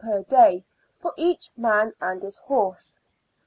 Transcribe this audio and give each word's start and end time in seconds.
per 0.03 0.23
day 0.23 0.65
for 0.97 1.13
each 1.15 1.51
man 1.55 1.93
and 2.01 2.23
his 2.23 2.39
horse. 2.39 2.97